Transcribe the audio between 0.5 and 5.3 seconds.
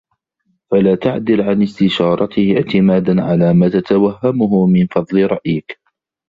فَلَا تَعْدِلْ عَنْ اسْتِشَارَتِهِ اعْتِمَادًا عَلَى مَا تَتَوَهَّمُهُ مِنْ فَضْلِ